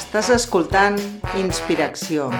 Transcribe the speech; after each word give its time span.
Estàs 0.00 0.30
escoltant 0.32 0.94
Inspiració, 1.36 2.30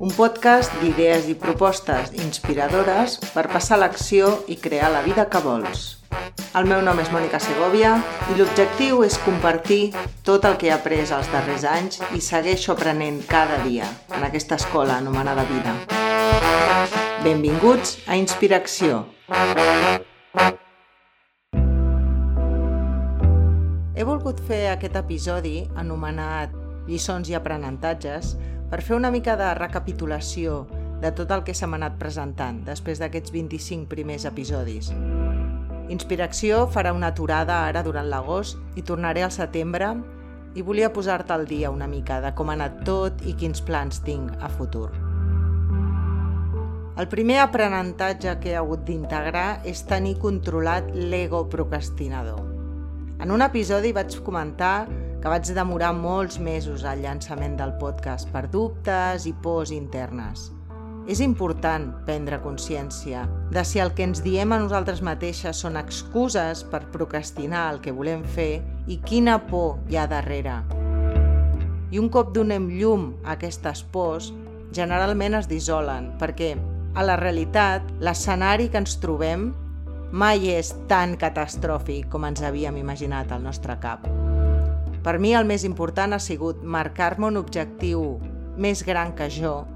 un 0.00 0.12
podcast 0.16 0.72
d'idees 0.80 1.26
i 1.28 1.34
propostes 1.36 2.14
inspiradores 2.16 3.18
per 3.34 3.44
passar 3.52 3.76
l'acció 3.82 4.30
i 4.48 4.56
crear 4.56 4.88
la 4.94 5.02
vida 5.04 5.26
que 5.28 5.42
vols. 5.44 5.82
El 6.56 6.64
meu 6.70 6.80
nom 6.86 7.02
és 7.02 7.10
Mònica 7.12 7.42
Segovia 7.44 7.92
i 8.32 8.38
l'objectiu 8.38 9.04
és 9.04 9.18
compartir 9.26 9.92
tot 10.24 10.48
el 10.48 10.56
que 10.56 10.70
he 10.70 10.72
après 10.72 11.04
els 11.04 11.28
darrers 11.34 11.68
anys 11.74 12.00
i 12.16 12.24
segueixo 12.24 12.72
aprenent 12.72 13.20
cada 13.28 13.60
dia 13.68 13.90
en 14.16 14.24
aquesta 14.24 14.56
escola 14.56 14.96
anomenada 14.96 15.44
vida. 15.52 15.76
Benvinguts 17.20 17.98
a 18.08 18.16
Inspiració. 18.16 19.04
He 23.94 24.02
volgut 24.02 24.40
fer 24.48 24.70
aquest 24.72 24.96
episodi 25.04 25.58
anomenat 25.76 26.63
Lliçons 26.88 27.30
i 27.30 27.36
aprenentatges 27.38 28.34
per 28.70 28.82
fer 28.84 28.96
una 28.96 29.10
mica 29.14 29.36
de 29.40 29.52
recapitulació 29.56 30.64
de 31.00 31.12
tot 31.12 31.30
el 31.34 31.44
que 31.44 31.54
se 31.54 31.66
m'ha 31.66 31.78
anat 31.80 31.96
presentant 32.00 32.62
després 32.66 33.00
d'aquests 33.00 33.32
25 33.34 33.88
primers 33.90 34.24
episodis. 34.28 34.90
Inspiració 35.92 36.64
farà 36.72 36.94
una 36.96 37.10
aturada 37.12 37.60
ara 37.68 37.82
durant 37.84 38.08
l'agost 38.08 38.60
i 38.76 38.82
tornaré 38.82 39.24
al 39.24 39.32
setembre 39.34 39.90
i 40.54 40.62
volia 40.62 40.92
posar-te 40.92 41.34
al 41.34 41.44
dia 41.50 41.70
una 41.70 41.88
mica 41.90 42.20
de 42.24 42.32
com 42.36 42.48
ha 42.48 42.56
anat 42.56 42.84
tot 42.88 43.24
i 43.26 43.34
quins 43.36 43.60
plans 43.60 44.00
tinc 44.06 44.32
a 44.40 44.48
futur. 44.48 44.88
El 46.94 47.08
primer 47.10 47.40
aprenentatge 47.42 48.36
que 48.38 48.52
he 48.52 48.56
hagut 48.56 48.84
d'integrar 48.86 49.64
és 49.66 49.82
tenir 49.88 50.14
controlat 50.22 50.92
l'ego 50.94 51.42
procrastinador. 51.50 52.38
En 53.18 53.32
un 53.34 53.42
episodi 53.42 53.90
vaig 53.92 54.14
comentar 54.22 54.86
que 55.24 55.30
vaig 55.32 55.48
demorar 55.56 55.94
molts 55.96 56.34
mesos 56.36 56.82
al 56.84 56.98
llançament 57.00 57.54
del 57.56 57.70
podcast 57.80 58.28
per 58.28 58.42
dubtes 58.52 59.24
i 59.24 59.30
pors 59.32 59.70
internes. 59.72 60.50
És 61.08 61.22
important 61.24 61.86
prendre 62.04 62.42
consciència 62.44 63.22
de 63.48 63.62
si 63.64 63.80
el 63.80 63.94
que 63.96 64.04
ens 64.04 64.20
diem 64.20 64.52
a 64.52 64.58
nosaltres 64.60 65.00
mateixes 65.00 65.62
són 65.64 65.78
excuses 65.80 66.60
per 66.68 66.82
procrastinar 66.92 67.62
el 67.72 67.80
que 67.80 67.96
volem 67.96 68.20
fer 68.36 68.60
i 68.84 68.98
quina 69.00 69.38
por 69.48 69.80
hi 69.88 69.96
ha 69.96 70.04
darrere. 70.12 70.58
I 71.88 72.04
un 72.04 72.12
cop 72.12 72.36
donem 72.36 72.68
llum 72.76 73.14
a 73.24 73.38
aquestes 73.38 73.80
pors, 73.96 74.28
generalment 74.76 75.40
es 75.40 75.48
dissolen, 75.48 76.12
perquè 76.20 76.52
a 76.92 77.08
la 77.08 77.16
realitat 77.16 77.96
l'escenari 78.04 78.68
que 78.68 78.84
ens 78.84 79.00
trobem 79.00 79.54
mai 80.12 80.52
és 80.52 80.76
tan 80.92 81.16
catastròfic 81.16 82.12
com 82.12 82.28
ens 82.28 82.44
havíem 82.44 82.76
imaginat 82.84 83.32
al 83.32 83.40
nostre 83.48 83.80
cap. 83.80 84.04
Per 85.04 85.18
mi 85.20 85.34
el 85.36 85.44
més 85.44 85.66
important 85.68 86.16
ha 86.16 86.18
sigut 86.22 86.62
marcar-me 86.64 87.26
un 87.28 87.36
objectiu 87.36 88.04
més 88.56 88.80
gran 88.88 89.10
que 89.18 89.26
jo 89.28 89.66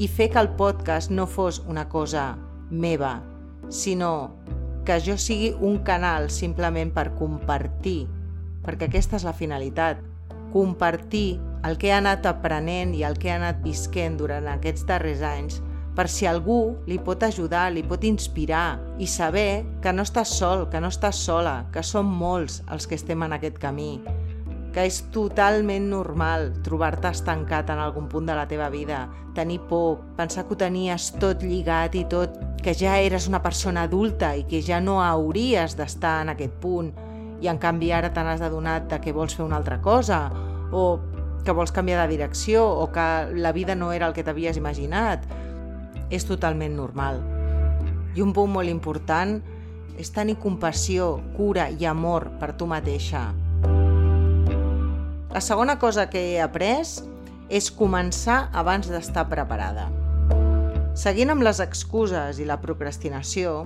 i 0.00 0.08
fer 0.08 0.30
que 0.32 0.40
el 0.40 0.48
podcast 0.56 1.12
no 1.12 1.26
fos 1.28 1.58
una 1.68 1.84
cosa 1.92 2.30
meva, 2.70 3.18
sinó 3.68 4.32
que 4.88 4.96
jo 5.04 5.18
sigui 5.20 5.52
un 5.60 5.82
canal 5.84 6.30
simplement 6.32 6.94
per 6.96 7.10
compartir, 7.20 8.06
perquè 8.64 8.88
aquesta 8.88 9.20
és 9.20 9.28
la 9.28 9.36
finalitat, 9.36 10.00
compartir 10.56 11.36
el 11.68 11.76
que 11.76 11.92
he 11.92 11.94
anat 11.98 12.24
aprenent 12.24 12.96
i 12.96 13.04
el 13.04 13.20
que 13.20 13.28
he 13.28 13.36
anat 13.36 13.60
visquent 13.68 14.16
durant 14.16 14.48
aquests 14.48 14.88
darrers 14.88 15.20
anys 15.28 15.60
per 15.94 16.08
si 16.08 16.24
algú 16.24 16.78
li 16.88 16.96
pot 16.96 17.22
ajudar, 17.22 17.68
li 17.68 17.84
pot 17.84 18.08
inspirar 18.08 18.80
i 18.96 19.06
saber 19.12 19.62
que 19.84 19.92
no 19.92 20.08
estàs 20.08 20.32
sol, 20.40 20.70
que 20.72 20.80
no 20.80 20.88
estàs 20.88 21.20
sola, 21.20 21.66
que 21.68 21.84
som 21.84 22.08
molts 22.08 22.62
els 22.72 22.88
que 22.88 22.96
estem 22.96 23.28
en 23.28 23.36
aquest 23.36 23.60
camí 23.60 23.98
que 24.74 24.82
és 24.88 25.04
totalment 25.14 25.86
normal 25.92 26.48
trobar-te 26.66 27.12
estancat 27.14 27.70
en 27.70 27.78
algun 27.78 28.08
punt 28.10 28.26
de 28.26 28.34
la 28.34 28.48
teva 28.50 28.66
vida, 28.74 29.06
tenir 29.34 29.60
por, 29.70 30.00
pensar 30.18 30.44
que 30.48 30.56
ho 30.56 30.58
tenies 30.58 31.12
tot 31.22 31.46
lligat 31.46 31.94
i 31.94 32.02
tot, 32.10 32.34
que 32.62 32.74
ja 32.74 32.98
eres 32.98 33.28
una 33.30 33.42
persona 33.42 33.86
adulta 33.86 34.34
i 34.34 34.42
que 34.50 34.62
ja 34.66 34.80
no 34.82 34.98
hauries 35.04 35.78
d'estar 35.78 36.20
en 36.24 36.34
aquest 36.34 36.58
punt 36.58 36.90
i 37.40 37.48
en 37.50 37.60
canvi 37.62 37.92
ara 37.92 38.10
te 38.14 38.22
n'has 38.24 38.42
adonat 38.42 38.88
de 38.90 38.98
que 39.04 39.12
vols 39.12 39.36
fer 39.36 39.44
una 39.46 39.60
altra 39.60 39.80
cosa 39.84 40.26
o 40.72 40.98
que 41.44 41.52
vols 41.52 41.72
canviar 41.76 42.02
de 42.02 42.16
direcció 42.16 42.66
o 42.66 42.90
que 42.90 43.06
la 43.36 43.52
vida 43.52 43.74
no 43.74 43.92
era 43.92 44.08
el 44.08 44.14
que 44.16 44.24
t'havies 44.24 44.56
imaginat. 44.56 45.22
És 46.10 46.24
totalment 46.24 46.74
normal. 46.76 47.20
I 48.16 48.22
un 48.24 48.32
punt 48.32 48.52
molt 48.52 48.70
important 48.70 49.38
és 50.00 50.10
tenir 50.10 50.38
compassió, 50.40 51.18
cura 51.36 51.68
i 51.70 51.84
amor 51.86 52.30
per 52.40 52.54
tu 52.56 52.66
mateixa, 52.70 53.28
la 55.34 55.40
segona 55.40 55.80
cosa 55.80 56.08
que 56.10 56.20
he 56.30 56.34
après 56.38 57.00
és 57.50 57.66
començar 57.74 58.52
abans 58.54 58.86
d'estar 58.86 59.24
preparada. 59.26 59.88
Seguint 60.94 61.32
amb 61.34 61.42
les 61.42 61.58
excuses 61.58 62.38
i 62.38 62.46
la 62.46 62.60
procrastinació, 62.62 63.64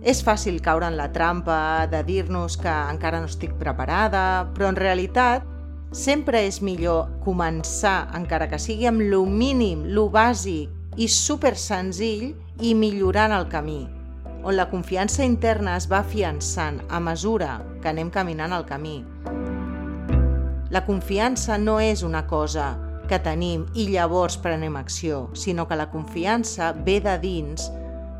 és 0.00 0.22
fàcil 0.24 0.56
caure 0.64 0.88
en 0.88 0.96
la 0.96 1.10
trampa 1.12 1.84
de 1.92 2.00
dir-nos 2.08 2.56
que 2.56 2.72
encara 2.72 3.20
no 3.20 3.28
estic 3.28 3.52
preparada, 3.60 4.48
però 4.56 4.72
en 4.72 4.80
realitat 4.80 5.44
sempre 5.92 6.40
és 6.48 6.62
millor 6.64 7.12
començar, 7.28 8.08
encara 8.16 8.48
que 8.48 8.56
sigui 8.56 8.88
amb 8.88 9.04
lo 9.04 9.26
mínim, 9.28 9.84
lo 9.92 10.08
bàsic 10.08 10.96
i 10.96 11.12
super 11.12 11.58
senzill 11.60 12.32
i 12.64 12.72
millorant 12.72 13.36
el 13.36 13.50
camí, 13.52 13.82
on 14.40 14.56
la 14.56 14.70
confiança 14.72 15.28
interna 15.28 15.76
es 15.76 15.92
va 15.92 16.00
afiançant 16.00 16.80
a 16.88 17.04
mesura 17.04 17.58
que 17.82 17.92
anem 17.92 18.08
caminant 18.08 18.56
el 18.56 18.64
camí. 18.64 19.02
La 20.70 20.82
confiança 20.82 21.58
no 21.62 21.76
és 21.78 22.02
una 22.02 22.24
cosa 22.26 22.72
que 23.06 23.20
tenim 23.22 23.68
i 23.78 23.84
llavors 23.92 24.34
prenem 24.42 24.74
acció, 24.74 25.28
sinó 25.38 25.68
que 25.70 25.78
la 25.78 25.92
confiança 25.92 26.72
ve 26.72 26.96
de 27.04 27.14
dins 27.22 27.68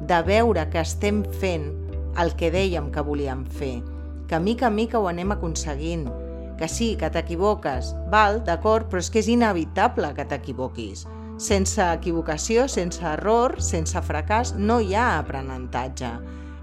de 0.07 0.21
veure 0.23 0.69
que 0.71 0.79
estem 0.79 1.25
fent 1.41 1.67
el 2.23 2.31
que 2.39 2.53
dèiem 2.55 2.93
que 2.95 3.03
volíem 3.03 3.43
fer, 3.51 3.81
que 4.31 4.39
mica 4.39 4.69
a 4.69 4.71
mica 4.71 5.01
ho 5.03 5.09
anem 5.11 5.35
aconseguint, 5.35 6.07
que 6.57 6.69
sí, 6.71 6.95
que 6.95 7.11
t'equivoques, 7.11 7.91
val, 8.15 8.39
d'acord, 8.47 8.87
però 8.87 9.03
és 9.03 9.11
que 9.11 9.25
és 9.25 9.33
inevitable 9.33 10.13
que 10.15 10.25
t'equivoquis. 10.31 11.03
Sense 11.43 11.83
equivocació, 11.99 12.69
sense 12.71 13.03
error, 13.05 13.59
sense 13.59 14.01
fracàs, 14.07 14.55
no 14.57 14.79
hi 14.81 14.95
ha 14.95 15.17
aprenentatge. 15.19 16.15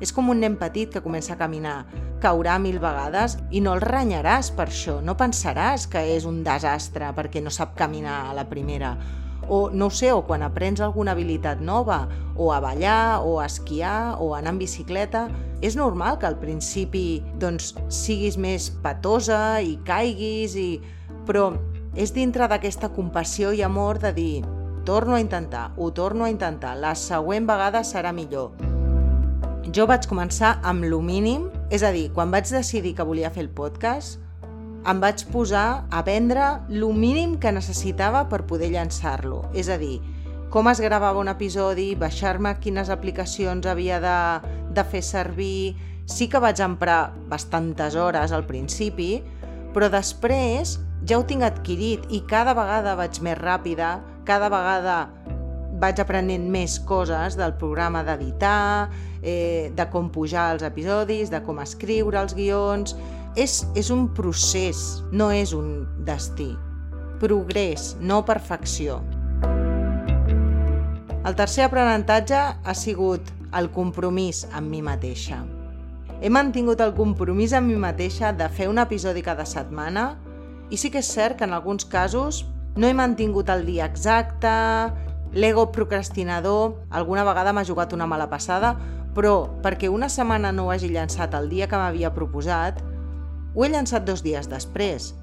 És 0.04 0.12
com 0.12 0.28
un 0.34 0.42
nen 0.44 0.58
petit 0.60 0.92
que 0.92 1.02
comença 1.04 1.38
a 1.38 1.40
caminar. 1.40 1.86
Caurà 2.24 2.58
mil 2.60 2.76
vegades 2.84 3.38
i 3.56 3.62
no 3.64 3.78
el 3.78 3.84
renyaràs 3.84 4.50
per 4.58 4.68
això. 4.68 4.98
No 5.00 5.16
pensaràs 5.16 5.88
que 5.88 6.02
és 6.18 6.28
un 6.28 6.42
desastre 6.44 7.14
perquè 7.16 7.40
no 7.44 7.54
sap 7.54 7.78
caminar 7.80 8.18
a 8.28 8.34
la 8.36 8.44
primera. 8.50 8.98
O, 9.48 9.70
no 9.72 9.90
sé, 9.92 10.12
o 10.12 10.22
quan 10.28 10.44
aprens 10.44 10.80
alguna 10.84 11.12
habilitat 11.16 11.60
nova, 11.60 12.08
o 12.36 12.52
a 12.56 12.60
ballar, 12.64 13.24
o 13.24 13.40
a 13.40 13.48
esquiar, 13.48 14.16
o 14.20 14.34
a 14.34 14.40
anar 14.40 14.54
en 14.56 14.60
bicicleta, 14.60 15.28
és 15.62 15.76
normal 15.80 16.20
que 16.20 16.28
al 16.28 16.40
principi 16.40 17.22
doncs, 17.40 17.74
siguis 17.88 18.40
més 18.40 18.70
patosa 18.84 19.62
i 19.64 19.78
caiguis, 19.88 20.56
i... 20.56 20.82
però 21.28 21.52
és 21.96 22.16
dintre 22.16 22.48
d'aquesta 22.52 22.92
compassió 22.96 23.52
i 23.52 23.64
amor 23.64 24.00
de 24.04 24.14
dir 24.16 24.36
torno 24.84 25.16
a 25.16 25.24
intentar, 25.24 25.72
ho 25.78 25.92
torno 25.96 26.26
a 26.26 26.32
intentar, 26.32 26.76
la 26.76 26.96
següent 26.96 27.48
vegada 27.48 27.84
serà 27.88 28.12
millor 28.12 28.73
jo 29.72 29.86
vaig 29.88 30.08
començar 30.10 30.58
amb 30.68 30.84
lo 30.90 31.00
mínim, 31.02 31.48
és 31.72 31.84
a 31.84 31.92
dir, 31.96 32.10
quan 32.12 32.32
vaig 32.34 32.50
decidir 32.52 32.96
que 32.98 33.06
volia 33.08 33.32
fer 33.32 33.46
el 33.46 33.52
podcast, 33.56 34.20
em 34.84 35.00
vaig 35.00 35.24
posar 35.32 35.86
a 35.90 36.02
vendre 36.04 36.44
lo 36.68 36.92
mínim 36.92 37.38
que 37.40 37.54
necessitava 37.56 38.26
per 38.28 38.44
poder 38.50 38.74
llançar-lo. 38.74 39.46
És 39.56 39.70
a 39.72 39.78
dir, 39.80 40.02
com 40.52 40.68
es 40.70 40.82
gravava 40.84 41.22
un 41.22 41.32
episodi, 41.32 41.94
baixar-me 41.96 42.58
quines 42.60 42.92
aplicacions 42.92 43.66
havia 43.66 44.02
de, 44.04 44.20
de 44.76 44.84
fer 44.84 45.04
servir... 45.04 45.76
Sí 46.04 46.26
que 46.28 46.36
vaig 46.44 46.60
emprar 46.60 47.14
bastantes 47.32 47.96
hores 47.96 48.34
al 48.36 48.42
principi, 48.44 49.22
però 49.72 49.88
després 49.88 50.74
ja 51.08 51.16
ho 51.16 51.24
tinc 51.24 51.46
adquirit 51.48 52.04
i 52.12 52.20
cada 52.28 52.52
vegada 52.58 52.98
vaig 53.00 53.22
més 53.24 53.38
ràpida, 53.40 53.94
cada 54.28 54.50
vegada 54.52 54.98
vaig 55.80 56.00
aprenent 56.02 56.46
més 56.52 56.78
coses 56.86 57.38
del 57.40 57.56
programa 57.60 58.04
d'editar, 58.06 58.90
eh, 59.22 59.72
de 59.76 59.86
com 59.90 60.12
pujar 60.14 60.52
els 60.54 60.64
episodis, 60.64 61.32
de 61.34 61.42
com 61.46 61.62
escriure 61.64 62.22
els 62.22 62.38
guions... 62.38 62.96
És, 63.34 63.64
és 63.74 63.88
un 63.90 64.04
procés, 64.14 65.02
no 65.10 65.32
és 65.34 65.56
un 65.58 65.88
destí. 66.06 66.52
Progrés, 67.18 67.96
no 67.98 68.20
perfecció. 68.28 69.00
El 71.26 71.34
tercer 71.34 71.64
aprenentatge 71.66 72.38
ha 72.38 72.76
sigut 72.78 73.32
el 73.58 73.72
compromís 73.74 74.44
amb 74.54 74.70
mi 74.70 74.84
mateixa. 74.86 75.40
He 76.22 76.30
mantingut 76.30 76.84
el 76.86 76.94
compromís 76.94 77.56
amb 77.58 77.72
mi 77.72 77.80
mateixa 77.80 78.36
de 78.38 78.46
fer 78.54 78.70
un 78.70 78.78
episodi 78.84 79.26
cada 79.26 79.48
setmana 79.50 80.12
i 80.70 80.78
sí 80.78 80.94
que 80.94 81.02
és 81.02 81.10
cert 81.10 81.40
que 81.40 81.50
en 81.50 81.58
alguns 81.58 81.90
casos 81.90 82.44
no 82.76 82.86
he 82.86 82.94
mantingut 82.94 83.50
el 83.54 83.66
dia 83.66 83.86
exacte, 83.90 84.54
l'ego 85.34 85.72
procrastinador 85.72 86.80
alguna 86.90 87.26
vegada 87.26 87.54
m'ha 87.54 87.66
jugat 87.66 87.94
una 87.94 88.08
mala 88.08 88.30
passada, 88.30 88.78
però 89.14 89.50
perquè 89.62 89.90
una 89.90 90.10
setmana 90.10 90.52
no 90.52 90.68
ho 90.68 90.72
hagi 90.72 90.90
llançat 90.90 91.34
el 91.38 91.50
dia 91.50 91.68
que 91.68 91.78
m'havia 91.78 92.14
proposat, 92.14 92.80
ho 93.54 93.66
he 93.66 93.70
llançat 93.70 94.06
dos 94.06 94.24
dies 94.24 94.50
després. 94.50 95.14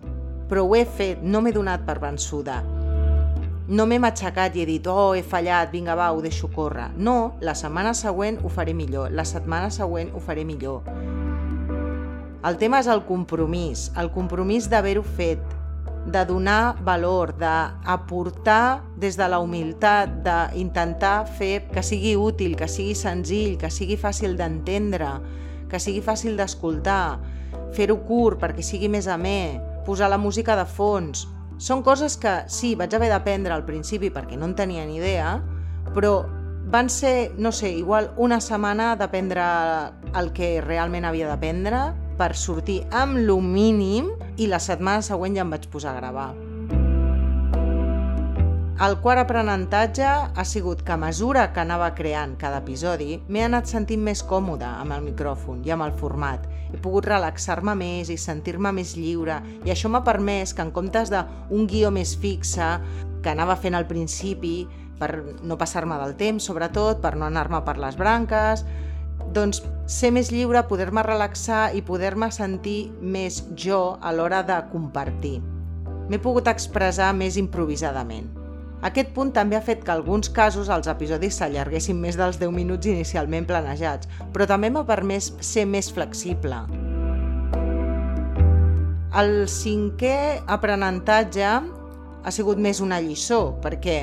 però 0.51 0.65
ho 0.67 0.75
he 0.75 0.83
fet, 0.85 1.21
no 1.23 1.39
m'he 1.41 1.53
donat 1.55 1.85
per 1.87 2.01
vençuda. 2.03 2.59
No 3.71 3.85
m'he 3.87 4.01
matxacat 4.03 4.57
i 4.59 4.65
he 4.65 4.67
dit, 4.67 4.87
oh, 4.91 5.15
he 5.15 5.23
fallat, 5.23 5.71
vinga, 5.71 5.95
va, 5.95 6.09
ho 6.11 6.19
deixo 6.25 6.51
córrer. 6.51 6.89
No, 6.99 7.37
la 7.41 7.55
setmana 7.55 7.93
següent 7.95 8.41
ho 8.43 8.51
faré 8.51 8.75
millor, 8.75 9.15
la 9.15 9.23
setmana 9.23 9.71
següent 9.71 10.11
ho 10.11 10.19
faré 10.19 10.43
millor. 10.45 10.83
El 12.43 12.59
tema 12.59 12.81
és 12.83 12.89
el 12.91 13.05
compromís, 13.07 13.93
el 14.01 14.11
compromís 14.11 14.67
d'haver-ho 14.73 15.05
fet, 15.07 15.45
de 16.07 16.25
donar 16.25 16.77
valor, 16.83 17.35
d'aportar 17.39 18.83
des 18.97 19.17
de 19.17 19.29
la 19.29 19.39
humilitat, 19.39 20.23
d'intentar 20.25 21.27
fer 21.27 21.69
que 21.69 21.83
sigui 21.85 22.17
útil, 22.17 22.57
que 22.57 22.69
sigui 22.69 22.95
senzill, 22.97 23.59
que 23.61 23.71
sigui 23.71 23.99
fàcil 24.01 24.37
d'entendre, 24.39 25.13
que 25.69 25.79
sigui 25.79 26.01
fàcil 26.01 26.39
d'escoltar, 26.41 27.21
fer-ho 27.77 28.01
curt 28.07 28.41
perquè 28.41 28.65
sigui 28.65 28.89
més 28.89 29.07
amè, 29.07 29.61
posar 29.87 30.11
la 30.11 30.19
música 30.19 30.57
de 30.57 30.67
fons. 30.67 31.27
Són 31.61 31.85
coses 31.85 32.17
que 32.17 32.41
sí, 32.49 32.75
vaig 32.75 32.95
haver 32.97 33.11
d'aprendre 33.13 33.53
al 33.55 33.67
principi 33.69 34.11
perquè 34.11 34.39
no 34.41 34.49
en 34.49 34.57
tenia 34.57 34.87
ni 34.89 34.97
idea, 34.97 35.37
però 35.95 36.25
van 36.71 36.89
ser, 36.89 37.33
no 37.37 37.53
sé, 37.53 37.73
igual 37.77 38.13
una 38.17 38.41
setmana 38.41 38.95
d'aprendre 38.97 39.45
el 40.17 40.33
que 40.33 40.61
realment 40.65 41.05
havia 41.05 41.29
d'aprendre 41.29 41.91
per 42.21 42.35
sortir 42.37 42.83
amb 42.93 43.17
lo 43.25 43.39
mínim 43.41 44.13
i 44.37 44.51
la 44.51 44.61
setmana 44.61 45.01
següent 45.01 45.39
ja 45.39 45.47
em 45.47 45.53
vaig 45.57 45.67
posar 45.73 45.95
a 45.95 46.01
gravar. 46.03 46.31
El 48.81 48.95
quart 49.01 49.21
aprenentatge 49.21 50.09
ha 50.09 50.45
sigut 50.49 50.83
que 50.85 50.93
a 50.93 50.97
mesura 51.01 51.47
que 51.53 51.61
anava 51.61 51.91
creant 51.97 52.31
cada 52.41 52.63
episodi 52.63 53.19
m'he 53.29 53.43
anat 53.45 53.69
sentint 53.69 54.01
més 54.05 54.23
còmode 54.25 54.65
amb 54.69 54.97
el 54.97 55.05
micròfon 55.05 55.61
i 55.69 55.73
amb 55.73 55.85
el 55.85 55.93
format. 56.01 56.47
He 56.73 56.81
pogut 56.81 57.09
relaxar-me 57.09 57.75
més 57.77 58.09
i 58.09 58.17
sentir-me 58.21 58.73
més 58.73 58.95
lliure 58.97 59.37
i 59.65 59.73
això 59.73 59.93
m'ha 59.93 60.01
permès 60.05 60.55
que 60.57 60.65
en 60.65 60.73
comptes 60.77 61.13
d'un 61.13 61.69
guió 61.69 61.93
més 61.93 62.15
fixe 62.21 62.71
que 63.21 63.33
anava 63.33 63.57
fent 63.61 63.77
al 63.77 63.89
principi 63.89 64.63
per 65.01 65.13
no 65.45 65.61
passar-me 65.61 65.97
del 66.01 66.17
temps, 66.21 66.45
sobretot, 66.45 67.01
per 67.05 67.17
no 67.17 67.29
anar-me 67.29 67.61
per 67.65 67.77
les 67.81 68.01
branques, 68.01 68.65
doncs 69.35 69.63
ser 69.91 70.11
més 70.15 70.31
lliure, 70.33 70.63
poder-me 70.69 71.03
relaxar 71.07 71.71
i 71.75 71.83
poder-me 71.87 72.31
sentir 72.35 72.91
més 73.01 73.43
jo 73.59 73.97
a 74.01 74.13
l'hora 74.15 74.43
de 74.47 74.59
compartir. 74.73 75.39
M'he 76.11 76.19
pogut 76.19 76.51
expressar 76.51 77.13
més 77.15 77.39
improvisadament. 77.39 78.29
Aquest 78.87 79.11
punt 79.13 79.29
també 79.37 79.59
ha 79.59 79.65
fet 79.65 79.83
que 79.85 79.93
alguns 79.93 80.31
casos 80.33 80.71
els 80.73 80.89
episodis 80.89 81.37
s'allarguessin 81.37 81.99
més 82.01 82.17
dels 82.17 82.39
10 82.41 82.55
minuts 82.55 82.89
inicialment 82.89 83.47
planejats, 83.47 84.09
però 84.33 84.47
també 84.49 84.71
m'ha 84.73 84.87
permès 84.89 85.35
ser 85.45 85.67
més 85.69 85.91
flexible. 85.93 86.63
El 89.21 89.45
cinquè 89.51 90.41
aprenentatge 90.49 91.45
ha 91.51 92.33
sigut 92.33 92.61
més 92.63 92.81
una 92.81 93.01
lliçó, 93.05 93.41
perquè 93.61 93.97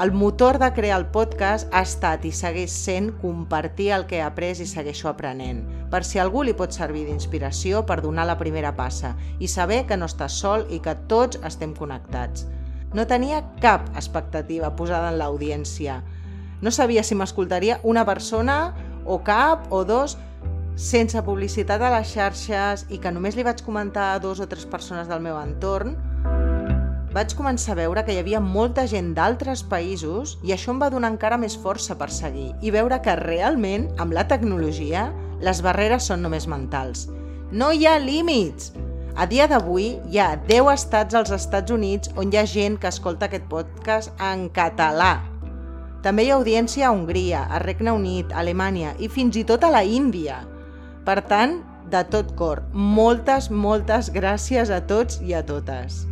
el 0.00 0.10
motor 0.10 0.58
de 0.58 0.72
crear 0.72 0.98
el 0.98 1.06
podcast 1.06 1.68
ha 1.70 1.84
estat 1.86 2.24
i 2.26 2.32
segueix 2.34 2.72
sent 2.74 3.12
compartir 3.20 3.92
el 3.94 4.06
que 4.10 4.16
he 4.18 4.24
après 4.26 4.58
i 4.58 4.66
segueixo 4.66 5.06
aprenent, 5.06 5.60
per 5.92 6.00
si 6.02 6.18
algú 6.18 6.42
li 6.42 6.54
pot 6.58 6.74
servir 6.74 7.04
d'inspiració 7.06 7.84
per 7.86 8.00
donar 8.02 8.24
la 8.26 8.34
primera 8.40 8.72
passa 8.74 9.12
i 9.38 9.46
saber 9.46 9.84
que 9.86 9.96
no 9.96 10.08
estàs 10.10 10.34
sol 10.42 10.66
i 10.74 10.80
que 10.82 10.96
tots 11.06 11.38
estem 11.46 11.76
connectats. 11.78 12.48
No 12.94 13.06
tenia 13.06 13.44
cap 13.62 13.86
expectativa 13.94 14.72
posada 14.74 15.12
en 15.12 15.20
l'audiència. 15.20 16.00
No 16.60 16.74
sabia 16.74 17.04
si 17.06 17.14
m'escoltaria 17.14 17.78
una 17.84 18.04
persona 18.04 18.74
o 19.06 19.20
cap 19.22 19.70
o 19.70 19.84
dos 19.86 20.16
sense 20.74 21.22
publicitat 21.22 21.82
a 21.82 21.92
les 21.94 22.10
xarxes 22.10 22.88
i 22.90 22.98
que 22.98 23.14
només 23.14 23.38
li 23.38 23.46
vaig 23.46 23.62
comentar 23.62 24.10
a 24.10 24.18
dos 24.18 24.42
o 24.42 24.48
tres 24.50 24.66
persones 24.66 25.06
del 25.06 25.22
meu 25.22 25.38
entorn, 25.38 25.94
vaig 27.14 27.34
començar 27.38 27.76
a 27.76 27.78
veure 27.78 28.02
que 28.02 28.14
hi 28.14 28.18
havia 28.18 28.40
molta 28.42 28.88
gent 28.90 29.12
d'altres 29.14 29.62
països 29.70 30.34
i 30.42 30.50
això 30.50 30.72
em 30.72 30.80
va 30.82 30.90
donar 30.90 31.12
encara 31.12 31.38
més 31.38 31.54
força 31.54 31.94
per 31.98 32.08
seguir 32.10 32.48
i 32.60 32.72
veure 32.74 32.98
que 33.04 33.14
realment, 33.20 33.86
amb 34.02 34.16
la 34.16 34.26
tecnologia, 34.26 35.06
les 35.44 35.60
barreres 35.62 36.08
són 36.10 36.24
només 36.26 36.48
mentals. 36.50 37.06
No 37.52 37.70
hi 37.70 37.86
ha 37.86 38.00
límits! 38.02 38.72
A 39.14 39.28
dia 39.30 39.46
d'avui 39.46 39.92
hi 40.10 40.18
ha 40.18 40.32
10 40.48 40.72
estats 40.72 41.14
als 41.14 41.30
Estats 41.36 41.70
Units 41.70 42.10
on 42.18 42.32
hi 42.32 42.40
ha 42.40 42.48
gent 42.50 42.80
que 42.82 42.90
escolta 42.90 43.28
aquest 43.28 43.46
podcast 43.52 44.10
en 44.18 44.48
català. 44.56 45.20
També 46.02 46.24
hi 46.24 46.32
ha 46.32 46.40
audiència 46.40 46.88
a 46.88 46.90
Hongria, 46.96 47.44
a 47.46 47.60
Regne 47.62 47.94
Unit, 47.94 48.34
a 48.34 48.42
Alemanya 48.42 48.96
i 48.98 49.06
fins 49.06 49.38
i 49.38 49.44
tot 49.46 49.62
a 49.62 49.70
la 49.70 49.84
Índia. 49.86 50.40
Per 51.06 51.20
tant, 51.30 51.60
de 51.94 52.02
tot 52.10 52.34
cor, 52.34 52.64
moltes, 52.74 53.52
moltes 53.52 54.10
gràcies 54.10 54.74
a 54.74 54.82
tots 54.82 55.22
i 55.22 55.38
a 55.38 55.44
totes. 55.46 56.02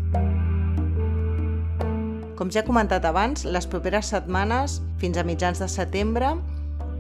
Com 2.43 2.49
ja 2.51 2.65
he 2.65 2.67
comentat 2.67 3.05
abans, 3.07 3.45
les 3.47 3.69
properes 3.71 4.09
setmanes, 4.11 4.81
fins 4.99 5.15
a 5.15 5.23
mitjans 5.23 5.61
de 5.63 5.69
setembre, 5.71 6.33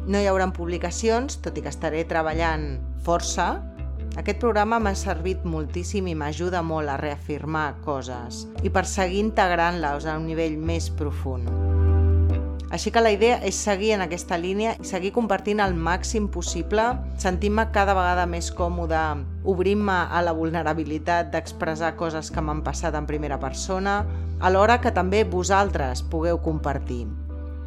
no 0.07 0.21
hi 0.21 0.29
haurà 0.31 0.47
publicacions, 0.55 1.41
tot 1.43 1.59
i 1.59 1.65
que 1.65 1.73
estaré 1.75 2.05
treballant 2.07 2.69
força. 3.03 3.49
Aquest 4.23 4.39
programa 4.39 4.79
m'ha 4.79 4.95
servit 4.95 5.43
moltíssim 5.43 6.07
i 6.07 6.15
m'ajuda 6.15 6.63
molt 6.63 6.95
a 6.95 6.99
reafirmar 7.03 7.73
coses 7.83 8.45
i 8.63 8.71
per 8.71 8.87
seguir 8.87 9.19
integrant-les 9.27 10.07
a 10.07 10.19
un 10.23 10.31
nivell 10.31 10.61
més 10.63 10.93
profund. 10.95 11.82
Així 12.73 12.89
que 12.89 13.03
la 13.05 13.11
idea 13.13 13.35
és 13.45 13.59
seguir 13.61 13.91
en 13.93 14.01
aquesta 14.01 14.39
línia 14.41 14.71
i 14.81 14.87
seguir 14.89 15.11
compartint 15.13 15.59
el 15.61 15.75
màxim 15.77 16.31
possible, 16.33 16.87
sentint-me 17.21 17.67
cada 17.75 17.93
vegada 17.93 18.25
més 18.25 18.49
còmode, 18.57 19.01
obrint-me 19.45 19.97
a 20.09 20.23
la 20.25 20.33
vulnerabilitat 20.33 21.29
d'expressar 21.35 21.93
coses 22.01 22.33
que 22.33 22.41
m'han 22.41 22.65
passat 22.65 22.97
en 22.97 23.05
primera 23.11 23.37
persona, 23.43 23.99
alhora 24.41 24.81
que 24.81 24.95
també 24.97 25.21
vosaltres 25.29 26.01
pugueu 26.01 26.41
compartir. 26.41 27.05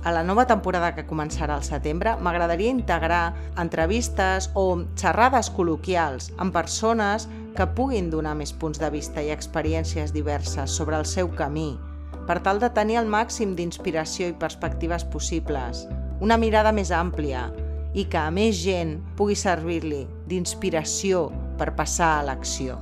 A 0.02 0.12
la 0.12 0.26
nova 0.26 0.50
temporada 0.50 0.96
que 0.98 1.06
començarà 1.06 1.54
al 1.54 1.64
setembre 1.70 2.18
m'agradaria 2.18 2.74
integrar 2.74 3.24
entrevistes 3.62 4.50
o 4.58 4.68
xerrades 4.98 5.54
col·loquials 5.54 6.32
amb 6.42 6.54
persones 6.54 7.30
que 7.54 7.74
puguin 7.78 8.10
donar 8.10 8.34
més 8.42 8.58
punts 8.58 8.82
de 8.82 8.90
vista 8.90 9.22
i 9.22 9.30
experiències 9.30 10.18
diverses 10.18 10.74
sobre 10.74 10.98
el 10.98 11.06
seu 11.06 11.30
camí, 11.38 11.76
per 12.26 12.40
tal 12.46 12.60
de 12.60 12.72
tenir 12.74 12.98
el 13.02 13.10
màxim 13.12 13.54
d'inspiració 13.56 14.32
i 14.32 14.40
perspectives 14.40 15.06
possibles, 15.14 15.86
una 16.20 16.38
mirada 16.42 16.72
més 16.74 16.92
àmplia 16.92 17.50
i 17.96 18.08
que 18.12 18.20
a 18.20 18.32
més 18.34 18.58
gent 18.64 18.98
pugui 19.16 19.38
servir-li 19.40 20.04
d'inspiració 20.28 21.30
per 21.60 21.72
passar 21.78 22.18
a 22.18 22.26
l'acció. 22.28 22.80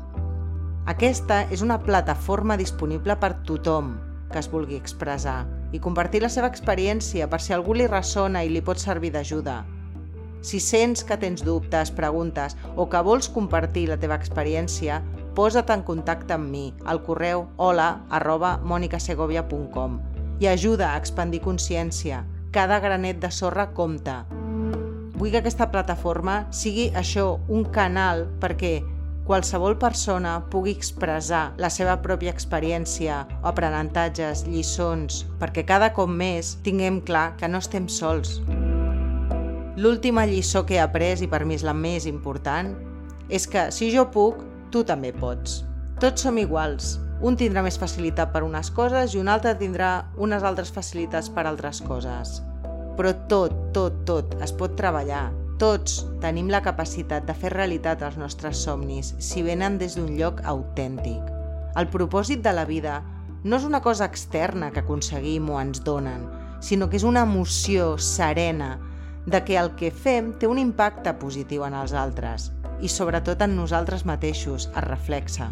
Aquesta 0.90 1.44
és 1.54 1.62
una 1.63 1.78
plataforma 1.84 2.57
disponible 2.60 3.16
per 3.19 3.35
tothom 3.47 3.94
que 4.33 4.42
es 4.42 4.50
vulgui 4.52 4.76
expressar 4.76 5.44
i 5.71 5.80
compartir 5.80 6.23
la 6.23 6.31
seva 6.33 6.50
experiència 6.50 7.30
per 7.30 7.40
si 7.42 7.54
algú 7.54 7.78
li 7.78 7.88
ressona 7.88 8.42
i 8.44 8.50
li 8.52 8.64
pot 8.66 8.81
servir 8.81 9.14
d'ajuda. 9.14 9.62
Si 10.44 10.59
sents 10.59 11.06
que 11.07 11.16
tens 11.21 11.45
dubtes, 11.45 11.94
preguntes 11.95 12.57
o 12.76 12.90
que 12.92 13.02
vols 13.06 13.30
compartir 13.31 13.85
la 13.88 14.00
teva 14.02 14.18
experiència, 14.19 15.00
posa't 15.35 15.69
en 15.73 15.83
contacte 15.83 16.35
amb 16.35 16.49
mi 16.49 16.66
al 16.85 17.02
correu 17.06 17.47
hola 17.57 18.06
arroba 18.09 18.57
monicasegovia.com 18.63 19.99
i 20.40 20.47
ajuda 20.49 20.92
a 20.92 20.97
expandir 20.97 21.42
consciència. 21.44 22.23
Cada 22.54 22.80
granet 22.80 23.21
de 23.21 23.30
sorra 23.31 23.69
compta. 23.73 24.23
Vull 25.13 25.31
que 25.31 25.40
aquesta 25.40 25.69
plataforma 25.71 26.44
sigui 26.52 26.90
això, 26.99 27.37
un 27.47 27.63
canal 27.71 28.28
perquè 28.42 28.81
qualsevol 29.23 29.78
persona 29.80 30.35
pugui 30.52 30.73
expressar 30.75 31.54
la 31.57 31.69
seva 31.71 31.95
pròpia 32.04 32.33
experiència 32.33 33.21
o 33.40 33.47
aprenentatges, 33.54 34.44
lliçons, 34.49 35.23
perquè 35.40 35.63
cada 35.66 35.94
cop 35.95 36.11
més 36.11 36.57
tinguem 36.66 36.99
clar 37.02 37.37
que 37.40 37.47
no 37.47 37.61
estem 37.63 37.87
sols. 37.87 38.42
L'última 39.80 40.28
lliçó 40.30 40.66
que 40.68 40.75
he 40.75 40.81
après, 40.83 41.23
i 41.23 41.30
per 41.31 41.45
mi 41.47 41.56
és 41.56 41.63
la 41.66 41.73
més 41.73 42.06
important, 42.06 42.73
és 43.30 43.47
que 43.47 43.69
si 43.71 43.90
jo 43.95 44.06
puc, 44.11 44.44
tu 44.73 44.81
també 44.81 45.11
pots. 45.13 45.61
Tots 46.01 46.25
som 46.25 46.37
iguals. 46.42 46.97
Un 47.23 47.37
tindrà 47.39 47.61
més 47.63 47.77
facilitat 47.80 48.31
per 48.33 48.42
unes 48.44 48.71
coses 48.73 49.13
i 49.13 49.19
un 49.21 49.30
altre 49.30 49.53
tindrà 49.59 49.92
unes 50.18 50.44
altres 50.44 50.73
facilitats 50.73 51.30
per 51.31 51.45
altres 51.45 51.80
coses. 51.85 52.39
Però 52.97 53.13
tot, 53.30 53.53
tot, 53.75 54.01
tot 54.09 54.33
es 54.44 54.53
pot 54.57 54.73
treballar. 54.80 55.27
Tots 55.61 56.01
tenim 56.23 56.49
la 56.51 56.63
capacitat 56.65 57.27
de 57.30 57.35
fer 57.37 57.53
realitat 57.53 58.01
els 58.03 58.18
nostres 58.18 58.63
somnis 58.65 59.13
si 59.21 59.45
venen 59.45 59.77
des 59.77 59.95
d'un 59.99 60.09
lloc 60.18 60.42
autèntic. 60.49 61.21
El 61.77 61.87
propòsit 61.94 62.42
de 62.44 62.56
la 62.57 62.65
vida 62.65 62.97
no 63.44 63.59
és 63.59 63.68
una 63.69 63.83
cosa 63.85 64.09
externa 64.09 64.71
que 64.73 64.81
aconseguim 64.81 65.53
o 65.53 65.61
ens 65.61 65.83
donen, 65.85 66.25
sinó 66.65 66.89
que 66.89 66.97
és 66.97 67.06
una 67.06 67.23
emoció 67.30 67.94
serena 68.01 68.73
de 69.25 69.39
que 69.45 69.56
el 69.61 69.71
que 69.80 69.94
fem 69.94 70.33
té 70.39 70.49
un 70.49 70.59
impacte 70.59 71.13
positiu 71.21 71.63
en 71.69 71.77
els 71.77 71.94
altres 71.94 72.49
i 72.83 72.92
sobretot 72.92 73.42
en 73.45 73.56
nosaltres 73.56 74.04
mateixos, 74.06 74.68
es 74.68 74.83
reflexa. 74.85 75.49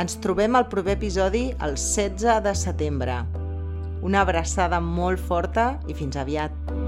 Ens 0.00 0.16
trobem 0.24 0.56
al 0.56 0.70
proper 0.72 0.96
episodi 0.96 1.50
el 1.60 1.76
16 1.76 2.40
de 2.46 2.54
setembre. 2.56 3.20
Una 4.00 4.24
abraçada 4.24 4.80
molt 4.80 5.20
forta 5.20 5.74
i 5.86 5.96
fins 5.98 6.16
aviat. 6.16 6.79